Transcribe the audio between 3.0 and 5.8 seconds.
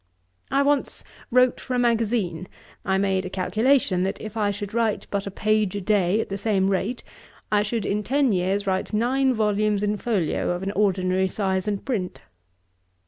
a calculation, that if I should write but a page a